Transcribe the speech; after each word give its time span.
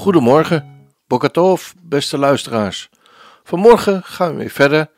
Goedemorgen, 0.00 0.88
Bokatov, 1.06 1.72
beste 1.82 2.18
luisteraars. 2.18 2.90
Vanmorgen 3.44 4.02
gaan 4.02 4.30
we 4.30 4.36
weer 4.36 4.50
verder 4.50 4.90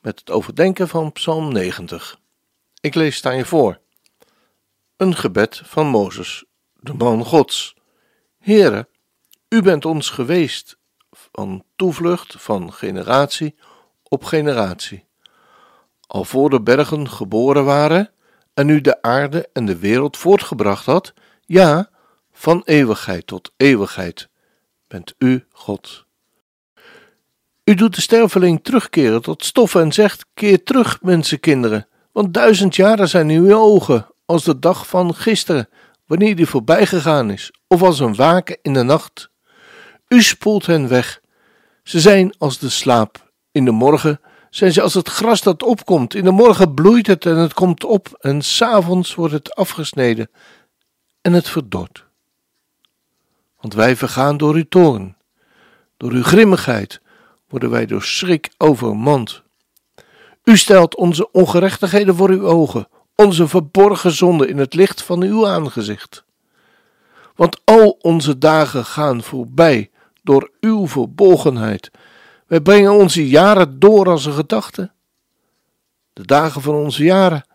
met 0.00 0.18
het 0.18 0.30
overdenken 0.30 0.88
van 0.88 1.12
Psalm 1.12 1.52
90. 1.52 2.18
Ik 2.80 2.94
lees 2.94 3.16
het 3.16 3.26
aan 3.26 3.36
je 3.36 3.44
voor. 3.44 3.78
Een 4.96 5.16
gebed 5.16 5.62
van 5.64 5.86
Mozes, 5.86 6.44
de 6.80 6.94
man 6.94 7.24
Gods. 7.24 7.76
Heere, 8.38 8.88
u 9.48 9.62
bent 9.62 9.84
ons 9.84 10.10
geweest 10.10 10.76
van 11.10 11.64
toevlucht 11.76 12.34
van 12.38 12.72
generatie 12.72 13.54
op 14.02 14.24
generatie. 14.24 15.04
Al 16.06 16.24
voor 16.24 16.50
de 16.50 16.60
bergen 16.60 17.10
geboren 17.10 17.64
waren 17.64 18.10
en 18.54 18.68
u 18.68 18.80
de 18.80 19.02
aarde 19.02 19.48
en 19.52 19.66
de 19.66 19.78
wereld 19.78 20.16
voortgebracht 20.16 20.86
had, 20.86 21.14
ja, 21.44 21.90
van 22.32 22.62
eeuwigheid 22.64 23.26
tot 23.26 23.52
eeuwigheid 23.56 24.28
u 25.18 25.44
God. 25.50 26.04
U 27.64 27.74
doet 27.74 27.94
de 27.94 28.00
sterveling 28.00 28.60
terugkeren 28.62 29.22
tot 29.22 29.44
stof 29.44 29.74
en 29.74 29.92
zegt: 29.92 30.26
Keer 30.34 30.62
terug, 30.62 31.02
mensenkinderen, 31.02 31.88
want 32.12 32.34
duizend 32.34 32.76
jaren 32.76 33.08
zijn 33.08 33.30
in 33.30 33.42
uw 33.42 33.56
ogen 33.56 34.06
als 34.26 34.44
de 34.44 34.58
dag 34.58 34.86
van 34.86 35.14
gisteren, 35.14 35.68
wanneer 36.06 36.36
die 36.36 36.46
voorbij 36.46 36.86
gegaan 36.86 37.30
is, 37.30 37.52
of 37.66 37.82
als 37.82 37.98
een 37.98 38.14
waken 38.14 38.58
in 38.62 38.72
de 38.72 38.82
nacht. 38.82 39.30
U 40.08 40.22
spoelt 40.22 40.66
hen 40.66 40.88
weg. 40.88 41.20
Ze 41.82 42.00
zijn 42.00 42.34
als 42.38 42.58
de 42.58 42.68
slaap. 42.68 43.32
In 43.52 43.64
de 43.64 43.70
morgen 43.70 44.20
zijn 44.50 44.72
ze 44.72 44.82
als 44.82 44.94
het 44.94 45.08
gras 45.08 45.42
dat 45.42 45.62
opkomt. 45.62 46.14
In 46.14 46.24
de 46.24 46.30
morgen 46.30 46.74
bloeit 46.74 47.06
het 47.06 47.26
en 47.26 47.36
het 47.36 47.54
komt 47.54 47.84
op, 47.84 48.08
en 48.20 48.42
s'avonds 48.42 49.14
wordt 49.14 49.32
het 49.32 49.54
afgesneden 49.54 50.30
en 51.20 51.32
het 51.32 51.48
verdort. 51.48 52.05
Want 53.66 53.78
wij 53.78 53.96
vergaan 53.96 54.36
door 54.36 54.54
uw 54.54 54.68
toorn, 54.68 55.16
door 55.96 56.12
uw 56.12 56.22
grimmigheid 56.22 57.00
worden 57.48 57.70
wij 57.70 57.86
door 57.86 58.02
schrik 58.02 58.50
overmand. 58.58 59.42
U 60.44 60.56
stelt 60.56 60.96
onze 60.96 61.30
ongerechtigheden 61.30 62.14
voor 62.14 62.30
uw 62.30 62.46
ogen, 62.46 62.88
onze 63.14 63.48
verborgen 63.48 64.10
zonden 64.10 64.48
in 64.48 64.58
het 64.58 64.74
licht 64.74 65.02
van 65.02 65.22
uw 65.22 65.46
aangezicht. 65.46 66.24
Want 67.34 67.60
al 67.64 67.98
onze 68.00 68.38
dagen 68.38 68.84
gaan 68.84 69.22
voorbij 69.22 69.90
door 70.22 70.50
uw 70.60 70.88
verbolgenheid. 70.88 71.90
Wij 72.46 72.60
brengen 72.60 72.92
onze 72.92 73.28
jaren 73.28 73.78
door 73.78 74.08
als 74.08 74.24
een 74.24 74.32
gedachte. 74.32 74.90
De 76.12 76.26
dagen 76.26 76.62
van 76.62 76.74
onze 76.74 77.04
jaren, 77.04 77.46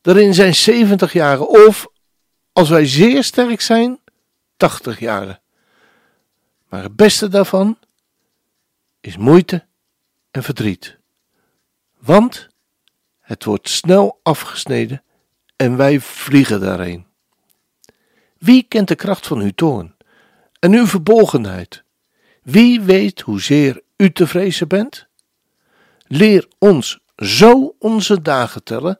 daarin 0.00 0.34
zijn 0.34 0.54
zeventig 0.54 1.12
jaren, 1.12 1.48
of 1.48 1.86
als 2.52 2.68
wij 2.68 2.86
zeer 2.86 3.24
sterk 3.24 3.60
zijn, 3.60 4.00
tachtig 4.56 4.98
jaren. 4.98 5.40
Maar 6.68 6.82
het 6.82 6.96
beste 6.96 7.28
daarvan 7.28 7.78
is 9.00 9.16
moeite 9.16 9.66
en 10.30 10.42
verdriet. 10.42 10.98
Want 11.98 12.48
het 13.20 13.44
wordt 13.44 13.68
snel 13.68 14.20
afgesneden 14.22 15.02
en 15.56 15.76
wij 15.76 16.00
vliegen 16.00 16.60
daarheen. 16.60 17.06
Wie 18.38 18.62
kent 18.62 18.88
de 18.88 18.94
kracht 18.94 19.26
van 19.26 19.40
uw 19.40 19.50
toorn 19.54 19.96
en 20.58 20.72
uw 20.72 20.86
verbolgenheid? 20.86 21.84
Wie 22.42 22.80
weet 22.80 23.20
hoezeer 23.20 23.82
u 23.96 24.12
te 24.12 24.26
vrezen 24.26 24.68
bent? 24.68 25.06
Leer 26.06 26.48
ons 26.58 26.98
zo 27.16 27.74
onze 27.78 28.22
dagen 28.22 28.64
tellen, 28.64 28.98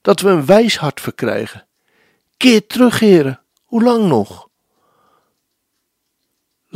dat 0.00 0.20
we 0.20 0.28
een 0.28 0.46
wijs 0.46 0.76
hart 0.76 1.00
verkrijgen. 1.00 1.66
Keer 2.36 2.66
terug, 2.66 2.98
heren, 2.98 3.40
hoe 3.64 3.82
lang 3.82 4.06
nog? 4.06 4.45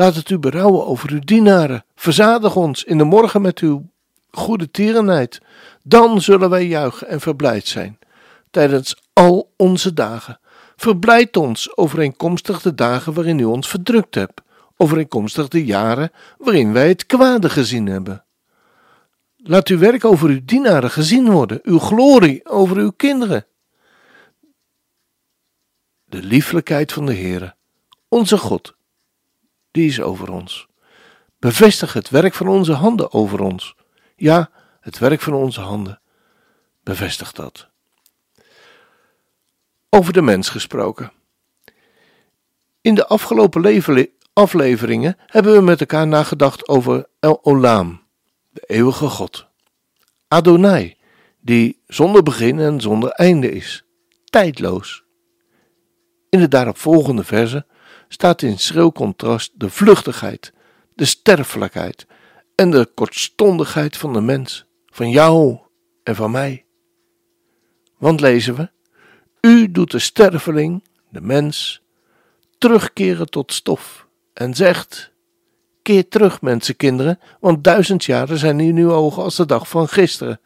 Laat 0.01 0.15
het 0.15 0.31
u 0.31 0.39
berouwen 0.39 0.87
over 0.87 1.11
uw 1.11 1.19
dienaren. 1.19 1.85
Verzadig 1.95 2.57
ons 2.57 2.85
in 2.85 2.99
de 2.99 3.05
morgen 3.05 3.43
met 3.43 3.59
uw 3.59 3.91
goede 4.31 4.71
tierenheid. 4.71 5.41
Dan 5.83 6.21
zullen 6.21 6.51
wij 6.51 6.67
juichen 6.67 7.09
en 7.09 7.21
verblijd 7.21 7.67
zijn 7.67 7.99
tijdens 8.51 9.03
al 9.13 9.53
onze 9.57 9.95
dagen. 9.95 10.41
Verblijd 10.77 11.37
ons 11.37 11.77
overeenkomstig 11.77 12.63
de 12.63 12.75
dagen 12.75 13.13
waarin 13.13 13.39
u 13.39 13.45
ons 13.45 13.69
verdrukt 13.69 14.15
hebt, 14.15 14.41
overeenkomstig 14.77 15.49
de 15.49 15.65
jaren 15.65 16.11
waarin 16.39 16.73
wij 16.73 16.89
het 16.89 17.07
kwade 17.07 17.51
gezien 17.51 17.87
hebben. 17.87 18.25
Laat 19.37 19.69
uw 19.69 19.79
werk 19.79 20.05
over 20.05 20.29
uw 20.29 20.41
dienaren 20.45 20.91
gezien 20.91 21.31
worden, 21.31 21.61
uw 21.63 21.79
glorie 21.79 22.49
over 22.49 22.77
uw 22.77 22.91
kinderen. 22.91 23.47
De 26.05 26.23
lieflijkheid 26.23 26.93
van 26.93 27.07
de 27.07 27.15
Heere, 27.15 27.55
onze 28.09 28.39
God, 28.39 28.79
die 29.71 29.89
is 29.89 30.01
over 30.01 30.31
ons. 30.31 30.67
Bevestig 31.39 31.93
het 31.93 32.11
werk 32.11 32.35
van 32.35 32.49
onze 32.49 32.73
handen 32.73 33.13
over 33.13 33.41
ons. 33.41 33.75
Ja, 34.17 34.51
het 34.81 34.99
werk 34.99 35.21
van 35.21 35.33
onze 35.33 35.61
handen. 35.61 36.01
Bevestig 36.83 37.33
dat. 37.33 37.69
Over 39.91 40.13
de 40.13 40.23
mens 40.23 40.49
gesproken. 40.49 41.13
In 42.81 42.95
de 42.95 43.07
afgelopen 43.07 43.63
afleveringen 44.33 45.17
hebben 45.27 45.53
we 45.53 45.61
met 45.61 45.81
elkaar 45.81 46.07
nagedacht 46.07 46.69
over 46.69 47.07
El 47.21 47.45
Olam, 47.45 48.03
de 48.51 48.63
eeuwige 48.67 49.09
God. 49.09 49.47
Adonai, 50.29 50.97
die 51.41 51.83
zonder 51.87 52.23
begin 52.23 52.59
en 52.59 52.81
zonder 52.81 53.11
einde 53.11 53.51
is, 53.51 53.85
tijdloos. 54.25 55.05
In 56.29 56.39
de 56.39 56.49
daaropvolgende 56.49 57.25
verse 57.25 57.67
staat 58.13 58.43
in 58.43 58.59
schril 58.59 58.93
contrast 58.93 59.53
de 59.55 59.71
vluchtigheid, 59.71 60.53
de 60.95 61.05
sterfelijkheid 61.05 62.07
en 62.55 62.71
de 62.71 62.91
kortstondigheid 62.95 63.97
van 63.97 64.13
de 64.13 64.21
mens, 64.21 64.65
van 64.87 65.11
jou 65.11 65.59
en 66.03 66.17
van 66.17 66.31
mij. 66.31 66.65
Want 67.99 68.21
lezen 68.21 68.55
we: 68.55 68.71
U 69.41 69.71
doet 69.71 69.91
de 69.91 69.99
sterveling, 69.99 70.85
de 71.09 71.21
mens, 71.21 71.83
terugkeren 72.59 73.31
tot 73.31 73.53
stof 73.53 74.07
en 74.33 74.55
zegt: 74.55 75.13
Keer 75.83 76.09
terug, 76.09 76.41
mensenkinderen, 76.41 77.19
want 77.41 77.65
duizend 77.65 78.05
jaren 78.05 78.39
zijn 78.39 78.61
in 78.61 78.77
uw 78.77 78.93
ogen 78.93 79.23
als 79.23 79.37
de 79.37 79.47
dag 79.47 79.69
van 79.69 79.89
gisteren, 79.89 80.41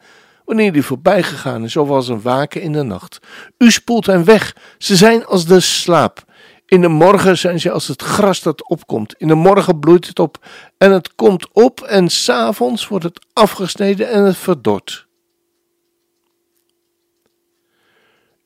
wanneer 0.45 0.73
die 0.73 0.83
voorbij 0.83 1.23
gegaan 1.23 1.63
is, 1.63 1.77
of 1.77 1.89
als 1.89 2.07
een 2.07 2.21
waken 2.21 2.61
in 2.61 2.71
de 2.71 2.83
nacht. 2.83 3.19
U 3.57 3.71
spoelt 3.71 4.05
hen 4.05 4.23
weg, 4.23 4.55
ze 4.77 4.95
zijn 4.95 5.25
als 5.25 5.45
de 5.45 5.59
slaap. 5.59 6.23
In 6.65 6.81
de 6.81 6.87
morgen 6.87 7.37
zijn 7.37 7.59
ze 7.59 7.71
als 7.71 7.87
het 7.87 8.01
gras 8.01 8.41
dat 8.41 8.69
opkomt. 8.69 9.13
In 9.17 9.27
de 9.27 9.35
morgen 9.35 9.79
bloeit 9.79 10.07
het 10.07 10.19
op 10.19 10.45
en 10.77 10.91
het 10.91 11.15
komt 11.15 11.47
op 11.51 11.81
en 11.81 12.09
s'avonds 12.09 12.87
wordt 12.87 13.05
het 13.05 13.25
afgesneden 13.33 14.09
en 14.09 14.23
het 14.23 14.37
verdort. 14.37 15.07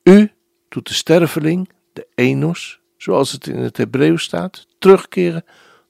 U 0.02 0.32
doet 0.68 0.88
de 0.88 0.94
sterveling, 0.94 1.70
de 1.92 2.06
enos, 2.14 2.80
zoals 2.96 3.32
het 3.32 3.46
in 3.46 3.58
het 3.58 3.76
Hebreeuws 3.76 4.22
staat, 4.22 4.66
terugkeren 4.78 5.44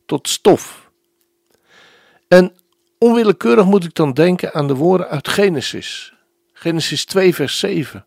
tot 0.06 0.29
stof. 0.29 0.91
En 2.29 2.53
onwillekeurig 2.99 3.65
moet 3.65 3.85
ik 3.85 3.94
dan 3.94 4.12
denken 4.12 4.55
aan 4.55 4.67
de 4.67 4.75
woorden 4.75 5.09
uit 5.09 5.29
Genesis. 5.29 6.15
Genesis 6.53 7.05
2 7.05 7.35
vers 7.35 7.59
7. 7.59 8.06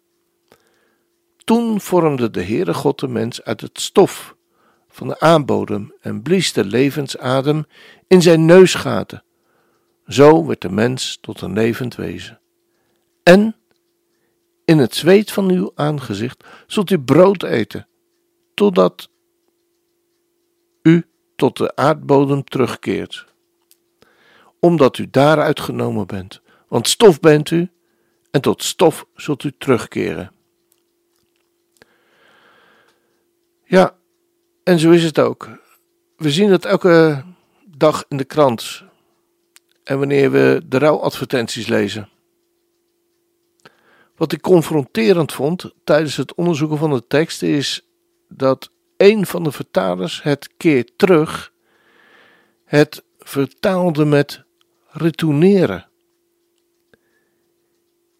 Toen 1.44 1.82
vormde 1.82 2.30
de 2.30 2.44
Heere 2.44 2.74
God 2.74 3.00
de 3.00 3.08
mens 3.08 3.44
uit 3.44 3.62
het 3.62 3.80
stof 3.82 4.36
van 4.88 5.08
de 5.08 5.20
aardbodem 5.20 5.94
en 6.02 6.22
blies 6.22 6.54
de 6.54 6.66
levensadem 6.66 7.66
in 8.08 8.22
zijn 8.22 8.46
neusgaten. 8.46 9.24
Zo 10.08 10.46
werd 10.46 10.62
de 10.62 10.70
mens 10.70 11.18
tot 11.22 11.42
een 11.42 11.54
levend 11.54 11.96
wezen. 11.96 12.40
En 13.24 13.56
in 14.66 14.78
het 14.78 14.96
zweet 14.96 15.32
van 15.32 15.50
uw 15.50 15.72
aangezicht 15.76 16.44
zult 16.68 16.90
u 16.90 17.00
brood 17.00 17.44
eten, 17.44 17.88
totdat 18.54 19.10
u 20.82 21.06
tot 21.36 21.58
de 21.58 21.76
aardbodem 21.76 22.44
terugkeert, 22.44 23.26
omdat 24.60 24.98
u 24.98 25.10
daaruit 25.10 25.60
genomen 25.60 26.08
bent, 26.08 26.42
want 26.68 26.88
stof 26.88 27.20
bent 27.20 27.52
u 27.52 27.72
en 28.32 28.42
tot 28.42 28.64
stof 28.64 29.06
zult 29.16 29.44
u 29.44 29.52
terugkeren. 29.58 30.33
Ja, 33.64 33.96
en 34.64 34.80
zo 34.80 34.92
is 34.92 35.04
het 35.04 35.20
ook. 35.20 35.50
We 36.18 36.32
zien 36.32 36.52
het 36.52 36.66
elke 36.66 37.24
dag 37.66 38.06
in 38.10 38.18
de 38.18 38.24
krant 38.24 38.84
en 39.84 40.00
wanneer 40.00 40.32
we 40.32 40.62
de 40.66 40.78
rouwadvertenties 40.78 41.68
lezen. 41.68 42.10
Wat 44.16 44.32
ik 44.32 44.42
confronterend 44.42 45.34
vond 45.34 45.74
tijdens 45.84 46.18
het 46.18 46.34
onderzoeken 46.36 46.78
van 46.78 46.90
de 46.90 47.08
tekst 47.08 47.42
is 47.42 47.88
dat 48.28 48.72
een 48.98 49.26
van 49.26 49.44
de 49.44 49.52
vertalers 49.52 50.24
het 50.24 50.50
keer 50.58 50.90
terug 50.96 51.54
het 52.64 53.04
vertaalde 53.20 54.06
met 54.06 54.44
retourneren. 54.88 55.90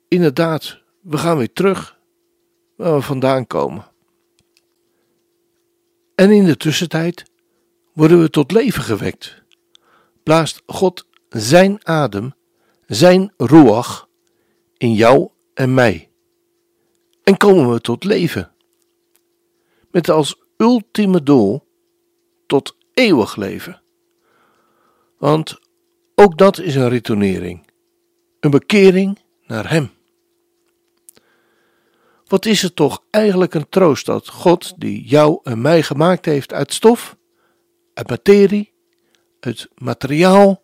Inderdaad, 0.08 0.82
we 1.02 1.18
gaan 1.18 1.38
weer 1.38 1.54
terug 1.54 2.00
waar 2.76 2.96
we 2.96 3.02
vandaan 3.02 3.48
komen. 3.48 3.93
En 6.16 6.32
in 6.32 6.46
de 6.46 6.58
tussentijd 6.58 7.24
worden 7.94 8.22
we 8.22 8.30
tot 8.30 8.52
leven 8.52 8.84
gewekt. 8.84 9.42
Blaast 10.24 10.62
God 10.66 11.08
zijn 11.30 11.88
adem, 11.88 12.34
zijn 12.86 13.34
ruach 13.38 14.08
in 14.78 14.94
jou 14.94 15.30
en 15.54 15.74
mij. 15.74 16.10
En 17.24 17.38
komen 17.38 17.72
we 17.72 17.82
tot 17.82 18.04
leven. 18.04 18.52
Met 19.92 20.10
als 20.10 20.42
ultieme 20.58 21.24
doel 21.24 21.68
tot 22.46 22.76
eeuwig 22.94 23.36
leven. 23.36 23.82
Want 25.18 25.60
ook 26.16 26.38
dat 26.38 26.60
is 26.60 26.76
een 26.76 26.90
retournering, 26.90 27.68
een 28.40 28.52
bekering 28.52 29.20
naar 29.46 29.70
Hem. 29.70 29.92
Wat 32.34 32.46
is 32.46 32.62
het 32.62 32.76
toch 32.76 33.04
eigenlijk 33.10 33.54
een 33.54 33.70
troost 33.70 34.06
dat 34.06 34.28
God, 34.28 34.74
die 34.78 35.04
jou 35.04 35.40
en 35.44 35.62
mij 35.62 35.84
gemaakt 35.84 36.26
heeft 36.26 36.54
uit 36.54 36.74
stof, 36.74 37.18
uit 37.94 38.10
materie, 38.10 38.74
uit 39.40 39.68
materiaal, 39.76 40.64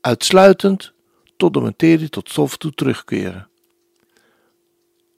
uitsluitend 0.00 0.92
tot 1.36 1.54
de 1.54 1.60
materie, 1.60 2.08
tot 2.08 2.30
stof 2.30 2.56
toe 2.56 2.72
terugkeren. 2.72 3.48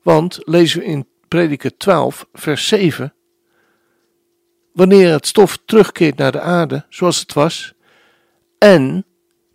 Want 0.03 0.39
lezen 0.45 0.81
we 0.81 0.87
in 0.87 1.09
Prediker 1.29 1.77
12, 1.77 2.27
vers 2.33 2.69
7: 2.69 3.15
Wanneer 4.73 5.13
het 5.13 5.27
stof 5.27 5.59
terugkeert 5.65 6.17
naar 6.17 6.33
de 6.33 6.41
aarde 6.41 6.87
zoals 6.89 7.21
het 7.21 7.33
was, 7.33 7.75
en 8.59 9.07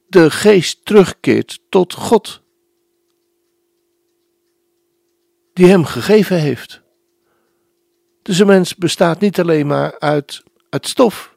de 0.08 0.32
geest 0.32 0.86
terugkeert 0.86 1.60
tot 1.70 1.94
God, 1.94 2.43
die 5.54 5.68
hem 5.68 5.86
gegeven 5.86 6.40
heeft. 6.40 6.82
Dus 8.22 8.40
een 8.40 8.48
mens 8.48 8.76
bestaat 8.76 9.20
niet 9.20 9.40
alleen 9.40 9.68
maar 9.68 10.00
uit, 10.00 10.44
uit 10.70 10.88
stof, 10.88 11.34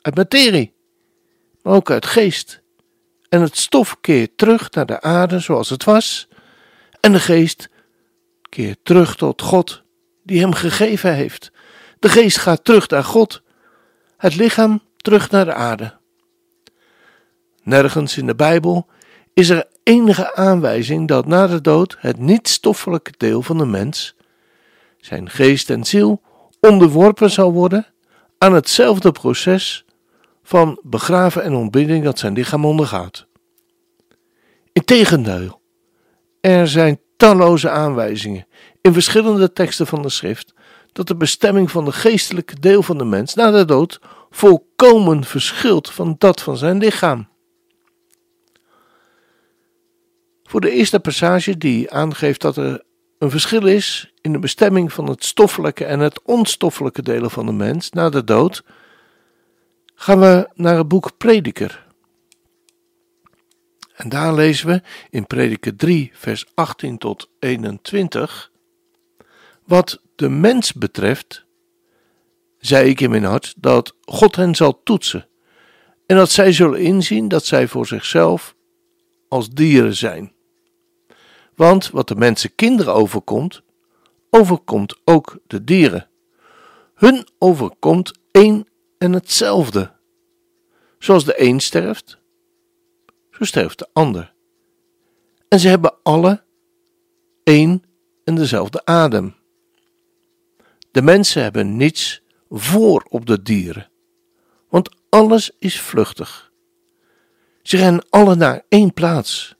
uit 0.00 0.16
materie, 0.16 0.74
maar 1.62 1.74
ook 1.74 1.90
uit 1.90 2.06
geest. 2.06 2.62
En 3.28 3.40
het 3.40 3.56
stof 3.56 4.00
keert 4.00 4.36
terug 4.36 4.70
naar 4.70 4.86
de 4.86 5.00
aarde 5.00 5.38
zoals 5.38 5.70
het 5.70 5.84
was, 5.84 6.28
en 7.00 7.12
de 7.12 7.20
geest 7.20 7.68
keert 8.48 8.78
terug 8.82 9.16
tot 9.16 9.42
God, 9.42 9.82
die 10.22 10.40
hem 10.40 10.52
gegeven 10.52 11.14
heeft. 11.14 11.52
De 11.98 12.08
geest 12.08 12.38
gaat 12.38 12.64
terug 12.64 12.88
naar 12.88 13.04
God, 13.04 13.42
het 14.16 14.34
lichaam 14.34 14.82
terug 14.96 15.30
naar 15.30 15.44
de 15.44 15.54
aarde. 15.54 15.96
Nergens 17.62 18.16
in 18.16 18.26
de 18.26 18.34
Bijbel 18.34 18.86
is 19.34 19.48
er 19.48 19.66
enige 19.82 20.34
aanwijzing 20.34 21.08
dat 21.08 21.26
na 21.26 21.46
de 21.46 21.60
dood 21.60 21.96
het 21.98 22.18
niet-stoffelijke 22.18 23.12
deel 23.16 23.42
van 23.42 23.58
de 23.58 23.66
mens, 23.66 24.16
zijn 24.98 25.30
geest 25.30 25.70
en 25.70 25.84
ziel, 25.84 26.22
onderworpen 26.60 27.30
zal 27.30 27.52
worden 27.52 27.86
aan 28.38 28.54
hetzelfde 28.54 29.12
proces 29.12 29.84
van 30.42 30.80
begraven 30.82 31.42
en 31.42 31.54
ontbinding 31.54 32.04
dat 32.04 32.18
zijn 32.18 32.32
lichaam 32.32 32.64
ondergaat. 32.64 33.26
Integendeel, 34.72 35.60
er 36.40 36.68
zijn 36.68 37.00
talloze 37.16 37.70
aanwijzingen 37.70 38.46
in 38.80 38.92
verschillende 38.92 39.52
teksten 39.52 39.86
van 39.86 40.02
de 40.02 40.08
schrift 40.08 40.54
dat 40.92 41.06
de 41.06 41.16
bestemming 41.16 41.70
van 41.70 41.84
de 41.84 41.92
geestelijke 41.92 42.60
deel 42.60 42.82
van 42.82 42.98
de 42.98 43.04
mens 43.04 43.34
na 43.34 43.50
de 43.50 43.64
dood 43.64 44.00
volkomen 44.30 45.24
verschilt 45.24 45.90
van 45.90 46.14
dat 46.18 46.40
van 46.40 46.56
zijn 46.56 46.78
lichaam. 46.78 47.28
Voor 50.52 50.60
de 50.60 50.70
eerste 50.70 51.00
passage 51.00 51.58
die 51.58 51.90
aangeeft 51.90 52.40
dat 52.40 52.56
er 52.56 52.82
een 53.18 53.30
verschil 53.30 53.66
is 53.66 54.12
in 54.20 54.32
de 54.32 54.38
bestemming 54.38 54.92
van 54.92 55.08
het 55.08 55.24
stoffelijke 55.24 55.84
en 55.84 56.00
het 56.00 56.22
onstoffelijke 56.22 57.02
delen 57.02 57.30
van 57.30 57.46
de 57.46 57.52
mens 57.52 57.90
na 57.90 58.08
de 58.08 58.24
dood, 58.24 58.64
gaan 59.94 60.20
we 60.20 60.48
naar 60.54 60.76
het 60.76 60.88
boek 60.88 61.16
Prediker. 61.16 61.86
En 63.94 64.08
daar 64.08 64.34
lezen 64.34 64.66
we 64.66 64.82
in 65.10 65.26
Prediker 65.26 65.76
3, 65.76 66.10
vers 66.14 66.46
18 66.54 66.98
tot 66.98 67.30
21. 67.38 68.50
Wat 69.64 70.02
de 70.16 70.28
mens 70.28 70.72
betreft, 70.72 71.44
zei 72.58 72.88
ik 72.88 73.00
in 73.00 73.10
mijn 73.10 73.24
hart 73.24 73.54
dat 73.56 73.94
God 74.00 74.36
hen 74.36 74.54
zal 74.54 74.82
toetsen 74.82 75.28
en 76.06 76.16
dat 76.16 76.30
zij 76.30 76.52
zullen 76.52 76.80
inzien 76.80 77.28
dat 77.28 77.44
zij 77.44 77.68
voor 77.68 77.86
zichzelf 77.86 78.54
als 79.28 79.50
dieren 79.50 79.96
zijn. 79.96 80.32
Want 81.62 81.90
wat 81.90 82.08
de 82.08 82.16
mensen 82.16 82.54
kinderen 82.54 82.94
overkomt, 82.94 83.62
overkomt 84.30 85.00
ook 85.04 85.38
de 85.46 85.64
dieren. 85.64 86.08
Hun 86.94 87.26
overkomt 87.38 88.12
één 88.30 88.66
en 88.98 89.12
hetzelfde. 89.12 89.92
Zoals 90.98 91.24
de 91.24 91.42
een 91.42 91.60
sterft, 91.60 92.18
zo 93.30 93.44
sterft 93.44 93.78
de 93.78 93.88
ander. 93.92 94.34
En 95.48 95.60
ze 95.60 95.68
hebben 95.68 95.94
alle 96.02 96.42
één 97.42 97.84
en 98.24 98.34
dezelfde 98.34 98.84
adem. 98.84 99.34
De 100.90 101.02
mensen 101.02 101.42
hebben 101.42 101.76
niets 101.76 102.22
voor 102.50 103.06
op 103.08 103.26
de 103.26 103.42
dieren, 103.42 103.90
want 104.68 104.96
alles 105.08 105.50
is 105.58 105.80
vluchtig. 105.80 106.52
Ze 107.62 107.76
rennen 107.76 108.06
alle 108.10 108.34
naar 108.34 108.64
één 108.68 108.92
plaats. 108.92 109.54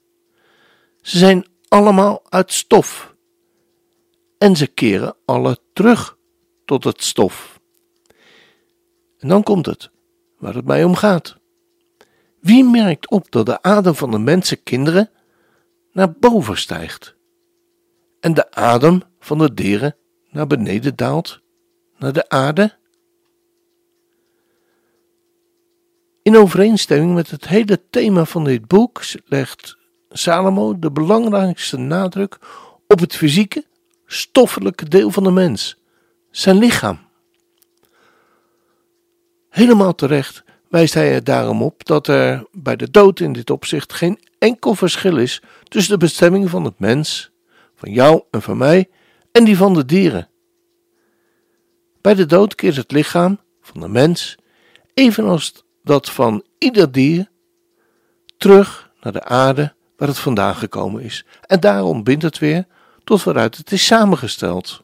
Ze 1.00 1.18
zijn 1.18 1.50
allemaal 1.72 2.22
uit 2.28 2.52
stof. 2.52 3.14
En 4.38 4.56
ze 4.56 4.66
keren 4.66 5.16
alle 5.24 5.58
terug 5.72 6.18
tot 6.64 6.84
het 6.84 7.02
stof. 7.02 7.60
En 9.18 9.28
dan 9.28 9.42
komt 9.42 9.66
het, 9.66 9.90
waar 10.38 10.54
het 10.54 10.64
mij 10.64 10.84
om 10.84 10.94
gaat. 10.94 11.36
Wie 12.40 12.64
merkt 12.64 13.10
op 13.10 13.30
dat 13.30 13.46
de 13.46 13.62
adem 13.62 13.94
van 13.94 14.10
de 14.10 14.18
mensenkinderen 14.18 15.10
naar 15.92 16.12
boven 16.12 16.56
stijgt 16.56 17.16
en 18.20 18.34
de 18.34 18.50
adem 18.50 19.02
van 19.18 19.38
de 19.38 19.54
dieren 19.54 19.96
naar 20.30 20.46
beneden 20.46 20.96
daalt, 20.96 21.40
naar 21.98 22.12
de 22.12 22.28
aarde? 22.28 22.76
In 26.22 26.36
overeenstemming 26.36 27.14
met 27.14 27.30
het 27.30 27.48
hele 27.48 27.88
thema 27.90 28.24
van 28.24 28.44
dit 28.44 28.66
boek 28.66 29.02
legt 29.24 29.80
Salomo 30.12 30.78
de 30.78 30.90
belangrijkste 30.90 31.76
nadruk 31.76 32.38
op 32.86 33.00
het 33.00 33.16
fysieke, 33.16 33.64
stoffelijke 34.06 34.88
deel 34.88 35.10
van 35.10 35.24
de 35.24 35.30
mens, 35.30 35.76
zijn 36.30 36.58
lichaam. 36.58 36.98
Helemaal 39.48 39.94
terecht 39.94 40.44
wijst 40.68 40.94
hij 40.94 41.14
er 41.14 41.24
daarom 41.24 41.62
op 41.62 41.84
dat 41.84 42.06
er 42.06 42.46
bij 42.52 42.76
de 42.76 42.90
dood 42.90 43.20
in 43.20 43.32
dit 43.32 43.50
opzicht 43.50 43.92
geen 43.92 44.18
enkel 44.38 44.74
verschil 44.74 45.16
is 45.16 45.42
tussen 45.68 45.92
de 45.92 46.04
bestemming 46.04 46.50
van 46.50 46.64
het 46.64 46.78
mens, 46.78 47.30
van 47.74 47.92
jou 47.92 48.22
en 48.30 48.42
van 48.42 48.56
mij, 48.56 48.88
en 49.32 49.44
die 49.44 49.56
van 49.56 49.74
de 49.74 49.84
dieren. 49.84 50.28
Bij 52.00 52.14
de 52.14 52.26
dood 52.26 52.54
keert 52.54 52.76
het 52.76 52.90
lichaam 52.90 53.40
van 53.60 53.80
de 53.80 53.88
mens, 53.88 54.36
evenals 54.94 55.64
dat 55.82 56.10
van 56.10 56.44
ieder 56.58 56.92
dier, 56.92 57.30
terug 58.36 58.90
naar 59.00 59.12
de 59.12 59.24
aarde 59.24 59.74
waar 60.02 60.10
het 60.10 60.20
vandaan 60.20 60.54
gekomen 60.54 61.02
is. 61.02 61.24
En 61.46 61.60
daarom 61.60 62.02
bindt 62.02 62.22
het 62.22 62.38
weer 62.38 62.66
tot 63.04 63.22
waaruit 63.22 63.56
het 63.56 63.72
is 63.72 63.86
samengesteld. 63.86 64.82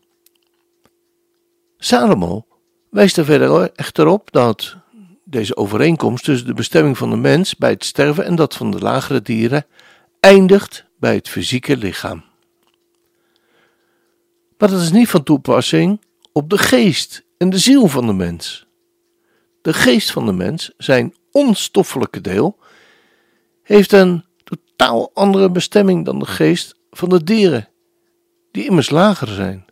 Salomo 1.79 2.47
wijst 2.91 3.17
er 3.17 3.25
verder 3.25 3.73
echter 3.73 4.07
op 4.07 4.33
dat 4.33 4.77
deze 5.25 5.57
overeenkomst 5.57 6.25
tussen 6.25 6.47
de 6.47 6.55
bestemming 6.55 6.99
van 6.99 7.11
de 7.11 7.17
mens 7.17 7.57
bij 7.57 7.71
het 7.71 7.85
sterven 7.85 8.25
en 8.25 8.35
dat 8.35 8.55
van 8.55 8.71
de 8.71 8.79
lagere 8.79 9.23
dieren 9.23 9.67
eindigt 10.21 10.85
bij 10.99 11.15
het 11.15 11.29
fysieke 11.29 11.77
lichaam. 11.77 12.25
Maar 14.59 14.71
dat 14.71 14.81
is 14.81 14.93
niet 14.93 15.09
van 15.09 15.23
toepassing 15.23 16.01
op 16.33 16.51
de 16.51 16.59
geest 16.59 17.25
en 17.37 17.51
de 17.51 17.59
ziel 17.59 17.87
van 17.87 18.07
de 18.07 18.13
mens. 18.13 18.67
De 19.63 19.73
geest 19.73 20.11
van 20.11 20.27
de 20.27 20.33
mens, 20.33 20.73
zijn 20.77 21.15
onstoffelijke 21.31 22.21
deel, 22.21 22.59
heeft 23.63 23.93
een 23.93 24.27
totaal 24.79 25.11
andere 25.15 25.51
bestemming 25.51 26.05
dan 26.05 26.19
de 26.19 26.27
geest 26.27 26.75
van 26.91 27.09
de 27.09 27.25
dieren, 27.25 27.69
die 28.51 28.65
immers 28.65 28.91
lager 28.91 29.29
zijn. 29.29 29.67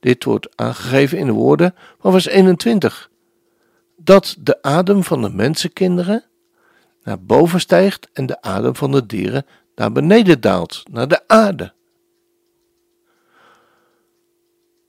Dit 0.00 0.24
wordt 0.24 0.56
aangegeven 0.56 1.18
in 1.18 1.26
de 1.26 1.32
woorden 1.32 1.74
van 2.00 2.12
vers 2.12 2.26
21. 2.26 3.10
Dat 3.96 4.36
de 4.38 4.62
adem 4.62 5.04
van 5.04 5.22
de 5.22 5.30
mensenkinderen 5.30 6.24
naar 7.02 7.20
boven 7.22 7.60
stijgt 7.60 8.08
en 8.12 8.26
de 8.26 8.42
adem 8.42 8.76
van 8.76 8.92
de 8.92 9.06
dieren 9.06 9.46
naar 9.74 9.92
beneden 9.92 10.40
daalt, 10.40 10.82
naar 10.90 11.08
de 11.08 11.22
aarde. 11.26 11.72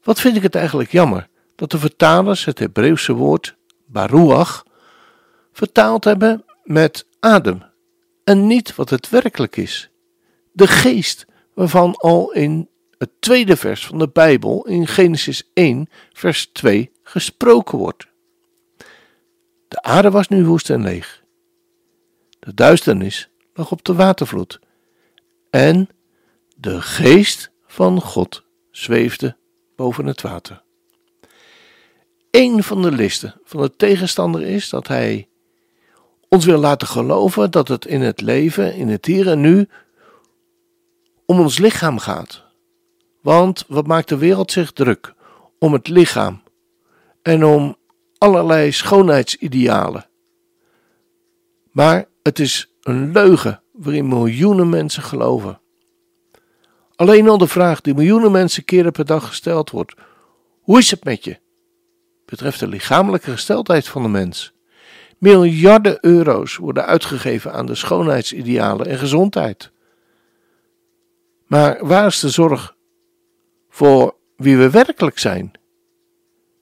Wat 0.03 0.19
vind 0.19 0.35
ik 0.35 0.43
het 0.43 0.55
eigenlijk 0.55 0.91
jammer 0.91 1.27
dat 1.55 1.71
de 1.71 1.79
vertalers 1.79 2.45
het 2.45 2.59
Hebreeuwse 2.59 3.13
woord 3.13 3.55
baruach 3.85 4.63
vertaald 5.51 6.03
hebben 6.03 6.43
met 6.63 7.05
adem 7.19 7.68
en 8.29 8.47
niet 8.47 8.75
wat 8.75 8.89
het 8.89 9.09
werkelijk 9.09 9.57
is. 9.57 9.89
De 10.51 10.67
geest 10.67 11.25
waarvan 11.53 11.95
al 11.95 12.31
in 12.31 12.69
het 12.97 13.09
tweede 13.19 13.57
vers 13.57 13.85
van 13.85 13.99
de 13.99 14.09
Bijbel 14.09 14.65
in 14.65 14.87
Genesis 14.87 15.49
1 15.53 15.89
vers 16.13 16.45
2 16.45 16.91
gesproken 17.03 17.77
wordt. 17.77 18.07
De 19.67 19.81
aarde 19.81 20.11
was 20.11 20.27
nu 20.27 20.45
woest 20.45 20.69
en 20.69 20.81
leeg. 20.81 21.23
De 22.39 22.53
duisternis 22.53 23.29
lag 23.53 23.71
op 23.71 23.83
de 23.83 23.93
watervloed 23.93 24.59
en 25.49 25.89
de 26.55 26.81
geest 26.81 27.51
van 27.65 28.01
God 28.01 28.43
zweefde 28.71 29.37
boven 29.75 30.05
het 30.05 30.21
water. 30.21 30.63
Een 32.31 32.63
van 32.63 32.81
de 32.81 32.91
listen 32.91 33.41
van 33.43 33.61
de 33.61 33.75
tegenstander 33.75 34.41
is 34.41 34.69
dat 34.69 34.87
hij 34.87 35.28
ons 36.29 36.45
wil 36.45 36.59
laten 36.59 36.87
geloven 36.87 37.51
dat 37.51 37.67
het 37.67 37.85
in 37.85 38.01
het 38.01 38.21
leven, 38.21 38.75
in 38.75 38.87
het 38.87 39.05
hier 39.05 39.27
en 39.27 39.41
nu, 39.41 39.67
om 41.25 41.39
ons 41.39 41.57
lichaam 41.57 41.99
gaat. 41.99 42.43
Want 43.21 43.65
wat 43.67 43.87
maakt 43.87 44.09
de 44.09 44.17
wereld 44.17 44.51
zich 44.51 44.71
druk? 44.71 45.13
Om 45.59 45.73
het 45.73 45.87
lichaam 45.87 46.41
en 47.21 47.45
om 47.45 47.75
allerlei 48.17 48.71
schoonheidsidealen. 48.71 50.07
Maar 51.71 52.05
het 52.23 52.39
is 52.39 52.73
een 52.81 53.11
leugen 53.11 53.61
waarin 53.71 54.07
miljoenen 54.07 54.69
mensen 54.69 55.03
geloven. 55.03 55.59
Alleen 56.95 57.29
al 57.29 57.37
de 57.37 57.47
vraag 57.47 57.81
die 57.81 57.93
miljoenen 57.93 58.31
mensen 58.31 58.65
keren 58.65 58.91
per 58.91 59.05
dag 59.05 59.27
gesteld 59.27 59.69
wordt: 59.69 59.93
hoe 60.61 60.77
is 60.77 60.91
het 60.91 61.03
met 61.03 61.23
je? 61.23 61.39
betreft 62.25 62.59
de 62.59 62.67
lichamelijke 62.67 63.31
gesteldheid 63.31 63.87
van 63.87 64.01
de 64.01 64.09
mens. 64.09 64.53
Miljarden 65.19 65.97
euro's 66.01 66.55
worden 66.55 66.85
uitgegeven 66.85 67.53
aan 67.53 67.65
de 67.65 67.75
schoonheidsidealen 67.75 68.85
en 68.85 68.97
gezondheid. 68.97 69.71
Maar 71.45 71.85
waar 71.85 72.05
is 72.05 72.19
de 72.19 72.29
zorg 72.29 72.75
voor 73.69 74.15
wie 74.35 74.57
we 74.57 74.69
werkelijk 74.69 75.19
zijn? 75.19 75.51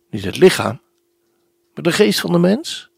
Niet 0.10 0.24
het 0.24 0.38
lichaam, 0.38 0.82
maar 1.74 1.84
de 1.84 1.92
geest 1.92 2.20
van 2.20 2.32
de 2.32 2.40
mens? 2.40 2.92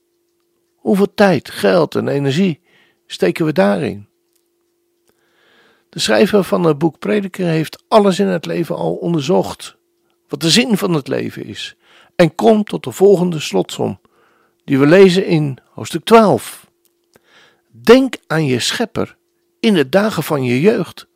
Hoeveel 0.76 1.14
tijd, 1.14 1.50
geld 1.50 1.96
en 1.96 2.08
energie 2.08 2.62
steken 3.06 3.46
we 3.46 3.54
daarin? 3.54 4.08
De 5.90 6.00
schrijver 6.00 6.44
van 6.44 6.64
het 6.64 6.78
boek 6.78 7.00
Prediker 7.00 7.46
heeft 7.46 7.84
alles 7.88 8.20
in 8.20 8.28
het 8.28 8.46
leven 8.46 8.76
al 8.76 8.96
onderzocht, 8.96 9.78
wat 10.28 10.42
de 10.42 10.50
zin 10.50 10.78
van 10.78 10.94
het 10.94 11.08
leven 11.08 11.46
is, 11.46 11.76
en 12.16 12.36
komt 12.36 12.66
tot 12.66 12.84
de 12.84 12.92
volgende 12.92 13.40
slotsom, 13.40 14.00
die 14.70 14.80
we 14.80 14.86
lezen 14.86 15.26
in 15.26 15.58
hoofdstuk 15.72 16.04
12. 16.04 16.68
Denk 17.72 18.16
aan 18.28 18.46
je 18.46 18.60
schepper 18.60 19.18
in 19.60 19.74
de 19.74 19.90
dagen 19.90 20.24
van 20.24 20.44
je 20.44 20.62
jeugd, 20.62 21.08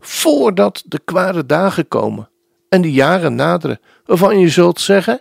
voordat 0.00 0.82
de 0.86 1.00
kwade 1.04 1.46
dagen 1.46 1.88
komen 1.88 2.30
en 2.68 2.82
de 2.82 2.92
jaren 2.92 3.34
naderen, 3.34 3.80
waarvan 4.04 4.38
je 4.38 4.48
zult 4.48 4.80
zeggen: 4.80 5.20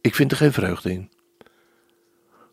Ik 0.00 0.14
vind 0.14 0.30
er 0.30 0.36
geen 0.36 0.52
vreugde 0.52 0.92
in. 0.92 1.10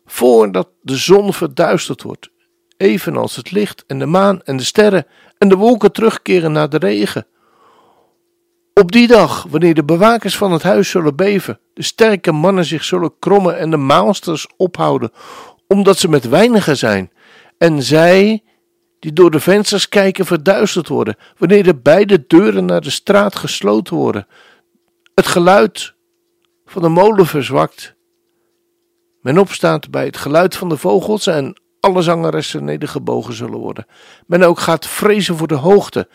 Voordat 0.06 0.68
de 0.80 0.96
zon 0.96 1.32
verduisterd 1.32 2.02
wordt 2.02 2.30
evenals 2.76 3.36
het 3.36 3.50
licht 3.50 3.84
en 3.86 3.98
de 3.98 4.06
maan 4.06 4.42
en 4.42 4.56
de 4.56 4.64
sterren 4.64 5.06
en 5.38 5.48
de 5.48 5.56
wolken 5.56 5.92
terugkeren 5.92 6.52
naar 6.52 6.68
de 6.68 6.78
regen. 6.78 7.26
Op 8.80 8.92
die 8.92 9.06
dag, 9.06 9.46
wanneer 9.50 9.74
de 9.74 9.84
bewakers 9.84 10.36
van 10.36 10.52
het 10.52 10.62
huis 10.62 10.90
zullen 10.90 11.16
beven, 11.16 11.60
de 11.74 11.82
sterke 11.82 12.32
mannen 12.32 12.64
zich 12.64 12.84
zullen 12.84 13.18
krommen 13.18 13.58
en 13.58 13.70
de 13.70 13.76
maalsters 13.76 14.46
ophouden, 14.56 15.10
omdat 15.66 15.98
ze 15.98 16.08
met 16.08 16.28
weinigen 16.28 16.76
zijn, 16.76 17.12
en 17.58 17.82
zij, 17.82 18.42
die 18.98 19.12
door 19.12 19.30
de 19.30 19.40
vensters 19.40 19.88
kijken, 19.88 20.26
verduisterd 20.26 20.88
worden, 20.88 21.16
wanneer 21.38 21.62
de 21.62 21.76
beide 21.76 22.24
deuren 22.26 22.64
naar 22.64 22.80
de 22.80 22.90
straat 22.90 23.36
gesloten 23.36 23.96
worden, 23.96 24.26
het 25.14 25.26
geluid 25.26 25.94
van 26.66 26.82
de 26.82 26.88
molen 26.88 27.26
verzwakt, 27.26 27.94
men 29.20 29.38
opstaat 29.38 29.90
bij 29.90 30.04
het 30.04 30.16
geluid 30.16 30.56
van 30.56 30.68
de 30.68 30.76
vogels 30.76 31.26
en 31.26 31.60
alle 31.80 32.02
zangeressen 32.02 32.64
nedergebogen 32.64 33.34
zullen 33.34 33.58
worden. 33.58 33.86
Men 34.26 34.42
ook 34.42 34.58
gaat 34.58 34.86
vrezen 34.86 35.36
voor 35.36 35.48
de 35.48 35.54
hoogte. 35.54 36.08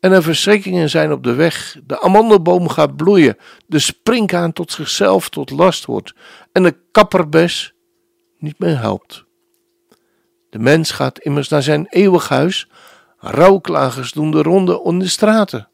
En 0.00 0.12
er 0.12 0.22
verschrikkingen 0.22 0.90
zijn 0.90 1.12
op 1.12 1.22
de 1.22 1.34
weg. 1.34 1.76
De 1.86 2.00
amandelboom 2.00 2.68
gaat 2.68 2.96
bloeien. 2.96 3.36
De 3.66 3.78
springhaan 3.78 4.52
tot 4.52 4.72
zichzelf 4.72 5.28
tot 5.28 5.50
last 5.50 5.84
wordt. 5.84 6.14
En 6.52 6.62
de 6.62 6.76
kapperbes 6.90 7.74
niet 8.38 8.58
meer 8.58 8.78
helpt. 8.78 9.24
De 10.50 10.58
mens 10.58 10.90
gaat 10.90 11.18
immers 11.18 11.48
naar 11.48 11.62
zijn 11.62 11.86
eeuwig 11.88 12.28
huis. 12.28 12.68
Rouwklagers 13.18 14.12
doen 14.12 14.30
de 14.30 14.42
ronde 14.42 14.80
om 14.80 14.98
de 14.98 15.08
straten 15.08 15.68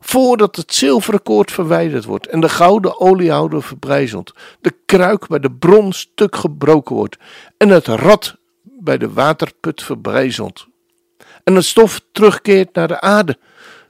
voordat 0.00 0.56
het 0.56 0.74
zilveren 0.74 1.22
koord 1.22 1.52
verwijderd 1.52 2.04
wordt 2.04 2.26
en 2.26 2.40
de 2.40 2.48
gouden 2.48 3.00
oliehouder 3.00 3.62
verbrijzelt, 3.62 4.34
de 4.60 4.74
kruik 4.86 5.26
bij 5.26 5.38
de 5.38 5.52
bron 5.52 5.92
stuk 5.92 6.36
gebroken 6.36 6.96
wordt 6.96 7.16
en 7.56 7.68
het 7.68 7.86
rad 7.86 8.36
bij 8.62 8.98
de 8.98 9.12
waterput 9.12 9.82
verbrijzelt. 9.82 10.68
En 11.44 11.54
het 11.54 11.64
stof 11.64 12.00
terugkeert 12.12 12.74
naar 12.74 12.88
de 12.88 13.00
aarde, 13.00 13.38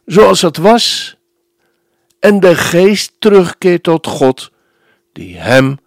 zoals 0.07 0.43
het 0.43 0.57
was, 0.57 1.17
en 2.19 2.41
de 2.41 2.55
geest 2.55 3.13
terugkeert 3.19 3.83
tot 3.83 4.07
God, 4.07 4.51
die 5.13 5.37
hem 5.39 5.79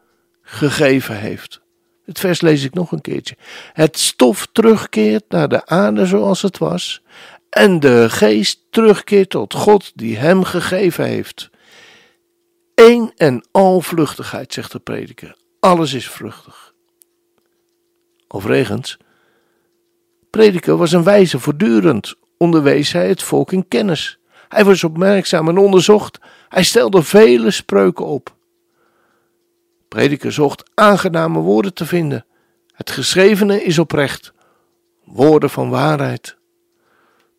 gegeven 0.42 1.20
heeft. 1.20 1.62
Het 2.06 2.20
vers 2.20 2.42
lees 2.42 2.64
ik 2.64 2.74
nog 2.74 2.92
een 2.92 3.02
keertje. 3.02 3.38
Het 3.74 4.00
stof 4.00 4.48
terugkeert 4.52 5.24
naar 5.30 5.48
de 5.48 5.66
aarde 5.66 6.06
zoals 6.06 6.42
het 6.42 6.58
was, 6.58 7.02
en 7.50 7.80
de 7.80 8.10
geest 8.10 8.60
terugkeert 8.70 9.30
tot 9.30 9.54
God 9.54 9.92
die 9.96 10.18
hem 10.18 10.44
gegeven 10.44 11.06
heeft. 11.06 11.50
Eén 12.76 13.12
en 13.16 13.48
al 13.52 13.82
vluchtigheid, 13.82 14.54
zegt 14.54 14.72
de 14.72 14.80
prediker. 14.80 15.36
Alles 15.60 15.94
is 15.94 16.10
vluchtig. 16.10 16.74
Overigens, 18.28 18.98
prediker 20.34 20.78
was 20.78 20.92
een 20.92 21.04
wijze 21.04 21.40
voortdurend, 21.40 22.16
onderwees 22.38 22.92
hij 22.92 23.08
het 23.08 23.24
volk 23.24 23.52
in 23.52 23.68
kennis. 23.68 24.20
Hij 24.48 24.66
was 24.66 24.84
opmerkzaam 24.84 25.50
en 25.50 25.58
onderzocht. 25.58 26.20
Hij 26.50 26.64
stelde 26.64 27.04
vele 27.04 27.52
spreuken 27.52 28.06
op. 28.06 28.36
Prediker 29.88 30.32
zocht 30.32 30.70
aangename 30.74 31.40
woorden 31.40 31.74
te 31.74 31.86
vinden. 31.86 32.26
Het 32.72 32.92
geschrevene 32.92 33.64
is 33.64 33.80
oprecht, 33.80 34.34
woorden 35.04 35.50
van 35.50 35.70
waarheid. 35.70 36.38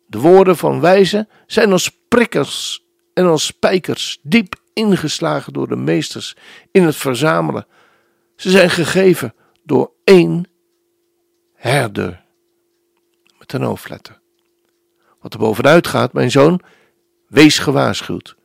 De 0.05 0.19
woorden 0.19 0.57
van 0.57 0.79
wijzen 0.79 1.29
zijn 1.47 1.71
als 1.71 1.97
prikkers 2.07 2.85
en 3.13 3.25
als 3.25 3.45
spijkers 3.45 4.19
diep 4.21 4.55
ingeslagen 4.73 5.53
door 5.53 5.67
de 5.67 5.75
meesters 5.75 6.35
in 6.71 6.83
het 6.83 6.95
verzamelen. 6.95 7.67
Ze 8.35 8.49
zijn 8.49 8.69
gegeven 8.69 9.33
door 9.63 9.91
één 10.03 10.49
herder. 11.53 12.24
Met 13.53 13.61
een. 13.61 14.15
Wat 15.19 15.33
er 15.33 15.39
bovenuit 15.39 15.87
gaat, 15.87 16.13
mijn 16.13 16.31
zoon, 16.31 16.61
wees 17.27 17.57
gewaarschuwd. 17.57 18.35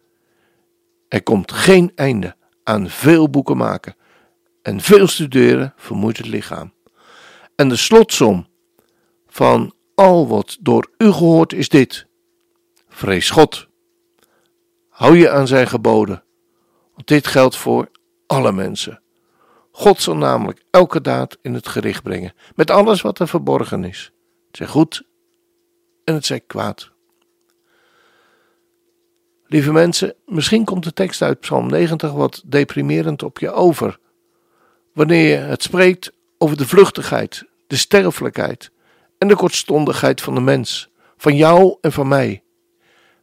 Er 1.08 1.22
komt 1.22 1.52
geen 1.52 1.92
einde 1.94 2.36
aan 2.62 2.88
veel 2.88 3.30
boeken 3.30 3.56
maken 3.56 3.96
en 4.62 4.80
veel 4.80 5.08
studeren 5.08 5.72
vermoeit 5.76 6.16
het 6.16 6.26
lichaam. 6.26 6.72
En 7.54 7.68
de 7.68 7.76
slotsom 7.76 8.46
van 9.26 9.74
al 9.94 10.28
wat 10.28 10.56
door 10.60 10.90
u 10.98 11.12
gehoord 11.12 11.52
is 11.52 11.68
dit: 11.68 12.06
vrees 12.88 13.30
God. 13.30 13.68
Hou 14.88 15.16
je 15.16 15.30
aan 15.30 15.46
zijn 15.46 15.68
geboden, 15.68 16.24
want 16.94 17.06
dit 17.06 17.26
geldt 17.26 17.56
voor 17.56 17.90
alle 18.26 18.52
mensen. 18.52 19.02
God 19.70 20.00
zal 20.02 20.16
namelijk 20.16 20.64
elke 20.70 21.00
daad 21.00 21.38
in 21.42 21.54
het 21.54 21.68
gericht 21.68 22.02
brengen, 22.02 22.34
met 22.54 22.70
alles 22.70 23.00
wat 23.00 23.18
er 23.18 23.28
verborgen 23.28 23.84
is. 23.84 24.12
Zij 24.52 24.66
goed 24.66 25.02
en 26.04 26.14
het 26.14 26.26
zij 26.26 26.40
kwaad. 26.40 26.90
Lieve 29.46 29.72
mensen, 29.72 30.14
misschien 30.26 30.64
komt 30.64 30.84
de 30.84 30.92
tekst 30.92 31.22
uit 31.22 31.40
Psalm 31.40 31.66
90 31.66 32.12
wat 32.12 32.42
deprimerend 32.46 33.22
op 33.22 33.38
je 33.38 33.50
over, 33.50 33.98
wanneer 34.92 35.28
je 35.28 35.36
het 35.36 35.62
spreekt 35.62 36.12
over 36.38 36.56
de 36.56 36.66
vluchtigheid, 36.66 37.44
de 37.66 37.76
sterfelijkheid 37.76 38.70
en 39.18 39.28
de 39.28 39.36
kortstondigheid 39.36 40.20
van 40.20 40.34
de 40.34 40.40
mens, 40.40 40.90
van 41.16 41.36
jou 41.36 41.76
en 41.80 41.92
van 41.92 42.08
mij. 42.08 42.42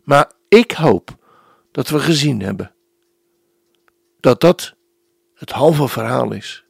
Maar 0.03 0.31
ik 0.47 0.71
hoop 0.71 1.17
dat 1.71 1.89
we 1.89 1.99
gezien 1.99 2.41
hebben. 2.41 2.71
Dat 4.19 4.41
dat 4.41 4.75
het 5.33 5.51
halve 5.51 5.87
verhaal 5.87 6.31
is. 6.31 6.65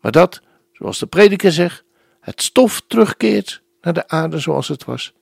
Maar 0.00 0.12
dat, 0.12 0.42
zoals 0.72 0.98
de 0.98 1.06
prediker 1.06 1.52
zegt, 1.52 1.84
het 2.20 2.42
stof 2.42 2.82
terugkeert 2.86 3.62
naar 3.80 3.92
de 3.92 4.08
aarde 4.08 4.38
zoals 4.38 4.68
het 4.68 4.84
was. 4.84 5.12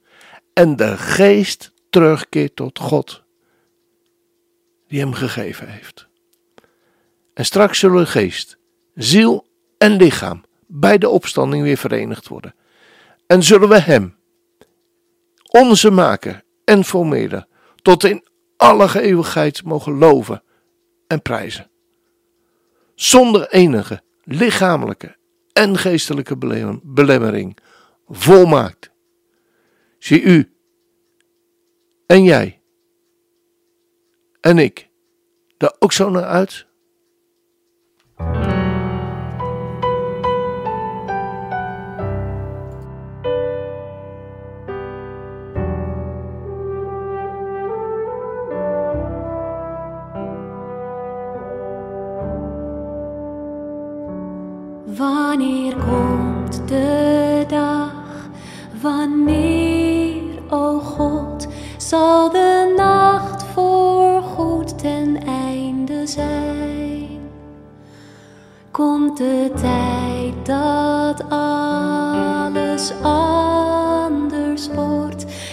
En 0.52 0.76
de 0.76 0.97
geest 0.97 1.73
terugkeert 1.90 2.57
tot 2.57 2.78
God, 2.78 3.23
die 4.88 5.00
hem 5.00 5.12
gegeven 5.12 5.69
heeft. 5.69 6.07
En 7.35 7.45
straks 7.45 7.78
zullen 7.78 8.07
geest, 8.07 8.59
ziel 8.95 9.47
en 9.78 9.97
lichaam 9.97 10.45
bij 10.67 10.99
de 10.99 11.09
opstanding 11.09 11.62
weer 11.62 11.76
verenigd 11.76 12.28
worden. 12.28 12.55
En 13.26 13.43
zullen 13.43 13.69
we 13.69 13.81
hem, 13.81 14.17
onze 15.49 15.90
maker 15.90 16.43
en 16.64 16.85
formeerder, 16.85 17.47
tot 17.83 18.05
in 18.05 18.26
alle 18.57 19.00
eeuwigheid 19.00 19.64
mogen 19.64 19.99
loven 19.99 20.43
en 21.07 21.23
prijzen. 21.23 21.71
Zonder 22.95 23.49
enige 23.50 24.02
lichamelijke 24.25 25.17
en 25.59 25.79
geestelijke 25.79 26.37
belemmering, 26.83 27.57
volmaakt. 28.07 28.91
Zie 29.99 30.23
u 30.23 30.53
en 32.07 32.25
jij 32.25 32.62
en 34.41 34.59
ik 34.59 34.88
daar 35.57 35.75
ook 35.79 35.93
zo 35.93 36.11
naar 36.11 36.25
uit? 36.25 36.67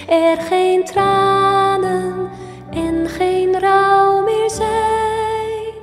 Er 0.08 0.42
geen 0.42 0.84
tranen 0.84 2.30
en 2.70 3.08
geen 3.08 3.60
rouw 3.60 4.24
meer 4.24 4.50
zijn? 4.50 5.74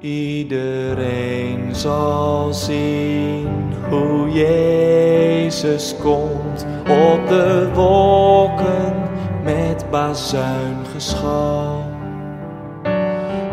Iedereen 0.00 1.74
zal 1.74 2.52
zien 2.52 3.72
hoe 3.90 4.30
Jezus 4.30 5.94
komt 6.02 6.66
op 6.88 7.28
de 7.28 7.70
wolken 7.74 9.10
met 9.44 9.84
bazuingeschal. 9.90 11.90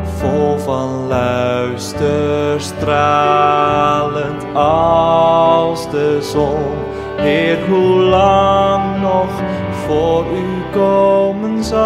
Vol 0.04 0.58
van 0.58 1.08
luister, 1.08 2.62
stralend 2.62 4.46
als 4.54 5.90
de 5.90 6.18
zon. 6.22 6.79
Heer, 7.22 7.68
hoe 7.68 8.02
lang 8.02 9.02
nog 9.02 9.30
voor 9.72 10.26
u 10.26 10.64
komen 10.72 11.64
zal? 11.64 11.80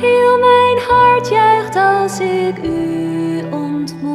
Heel 0.00 0.38
mijn 0.38 0.78
hart 0.88 1.28
juicht 1.28 1.76
als 1.76 2.20
ik 2.20 2.58
u 2.62 3.42
ontmoet. 3.50 4.08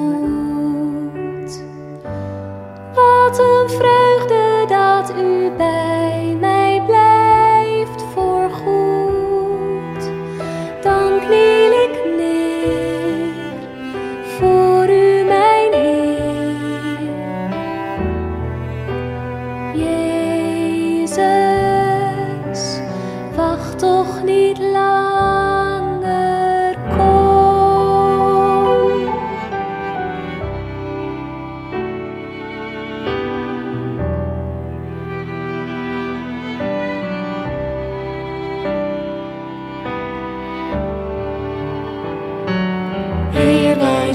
Wat 2.93 3.39
een 3.39 3.69
vreugde 3.69 4.65
dat 4.67 5.13
u 5.17 5.51
bij 5.57 5.92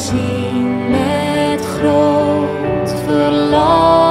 zien 0.01 0.91
met 0.91 1.67
groot 1.67 2.95
verlangen 3.05 4.08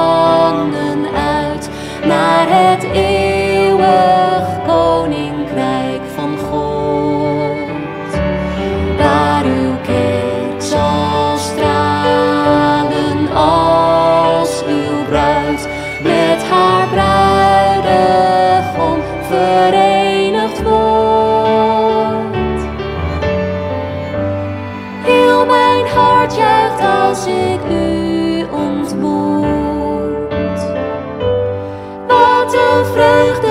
Wat 32.78 33.47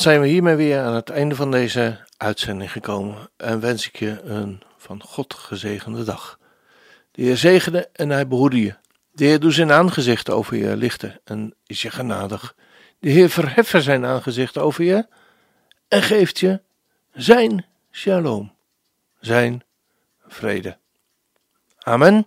zijn 0.00 0.20
we 0.20 0.26
hiermee 0.26 0.54
weer 0.54 0.80
aan 0.80 0.94
het 0.94 1.10
einde 1.10 1.34
van 1.34 1.50
deze 1.50 1.98
uitzending 2.16 2.72
gekomen 2.72 3.30
en 3.36 3.60
wens 3.60 3.86
ik 3.86 3.96
je 3.96 4.20
een 4.22 4.62
van 4.76 5.02
God 5.02 5.34
gezegende 5.34 6.04
dag. 6.04 6.38
De 7.10 7.22
Heer 7.22 7.36
zegene 7.36 7.88
en 7.92 8.10
hij 8.10 8.26
behoede 8.26 8.60
je. 8.60 8.74
De 9.12 9.24
Heer 9.24 9.40
doet 9.40 9.54
zijn 9.54 9.72
aangezicht 9.72 10.30
over 10.30 10.56
je 10.56 10.76
lichten 10.76 11.20
en 11.24 11.54
is 11.66 11.82
je 11.82 11.90
genadig. 11.90 12.54
De 12.98 13.10
Heer 13.10 13.30
verheffen 13.30 13.82
zijn 13.82 14.04
aangezicht 14.04 14.58
over 14.58 14.84
je 14.84 15.06
en 15.88 16.02
geeft 16.02 16.38
je 16.38 16.60
zijn 17.12 17.66
shalom, 17.90 18.54
zijn 19.18 19.62
vrede. 20.26 20.78
Amen. 21.78 22.26